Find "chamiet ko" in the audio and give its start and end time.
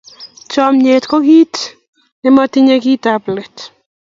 0.51-1.17